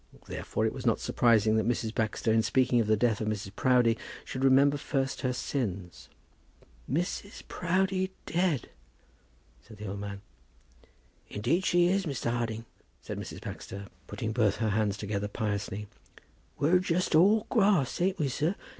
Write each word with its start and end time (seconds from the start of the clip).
Therefore 0.25 0.65
it 0.65 0.73
was 0.73 0.83
not 0.87 0.99
surprising 0.99 1.57
that 1.57 1.67
Mrs. 1.67 1.93
Baxter, 1.93 2.33
in 2.33 2.41
speaking 2.41 2.79
of 2.81 2.87
the 2.87 2.97
death 2.97 3.21
of 3.21 3.27
Mrs. 3.27 3.55
Proudie, 3.55 3.99
should 4.25 4.43
remember 4.43 4.75
first 4.77 5.21
her 5.21 5.31
sins. 5.31 6.09
"Mrs. 6.89 7.43
Proudie 7.47 8.09
dead!" 8.25 8.71
said 9.61 9.77
the 9.77 9.85
old 9.85 9.99
man. 9.99 10.21
"Indeed 11.29 11.67
she 11.67 11.85
is, 11.87 12.07
Mr. 12.07 12.31
Harding," 12.31 12.65
said 13.03 13.19
Mrs. 13.19 13.41
Baxter, 13.41 13.89
putting 14.07 14.31
both 14.31 14.55
her 14.55 14.69
hands 14.71 14.97
together 14.97 15.27
piously. 15.27 15.87
"We're 16.57 16.79
just 16.79 17.13
grass, 17.49 18.01
ain't 18.01 18.17
we, 18.17 18.27
sir! 18.27 18.55